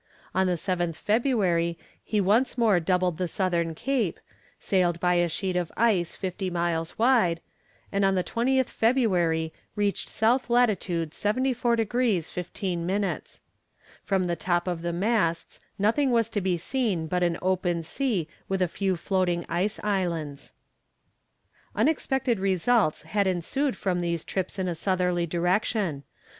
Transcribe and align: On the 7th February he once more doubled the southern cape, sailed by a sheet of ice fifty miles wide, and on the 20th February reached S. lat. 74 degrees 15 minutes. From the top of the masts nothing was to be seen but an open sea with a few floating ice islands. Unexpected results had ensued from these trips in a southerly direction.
On 0.33 0.47
the 0.47 0.53
7th 0.53 0.95
February 0.95 1.77
he 2.03 2.19
once 2.19 2.57
more 2.57 2.79
doubled 2.79 3.19
the 3.19 3.27
southern 3.27 3.75
cape, 3.75 4.19
sailed 4.57 4.99
by 4.99 5.13
a 5.13 5.29
sheet 5.29 5.55
of 5.55 5.71
ice 5.77 6.15
fifty 6.15 6.49
miles 6.49 6.97
wide, 6.97 7.39
and 7.91 8.03
on 8.03 8.15
the 8.15 8.23
20th 8.23 8.65
February 8.65 9.53
reached 9.75 10.09
S. 10.09 10.49
lat. 10.49 11.11
74 11.13 11.75
degrees 11.75 12.31
15 12.31 12.83
minutes. 12.83 13.41
From 14.03 14.23
the 14.23 14.35
top 14.35 14.67
of 14.67 14.81
the 14.81 14.91
masts 14.91 15.59
nothing 15.77 16.09
was 16.09 16.29
to 16.29 16.41
be 16.41 16.57
seen 16.57 17.05
but 17.05 17.21
an 17.21 17.37
open 17.39 17.83
sea 17.83 18.27
with 18.49 18.63
a 18.63 18.67
few 18.67 18.95
floating 18.95 19.45
ice 19.47 19.79
islands. 19.83 20.53
Unexpected 21.75 22.39
results 22.39 23.03
had 23.03 23.27
ensued 23.27 23.77
from 23.77 23.99
these 23.99 24.25
trips 24.25 24.57
in 24.57 24.67
a 24.67 24.73
southerly 24.73 25.27
direction. 25.27 26.01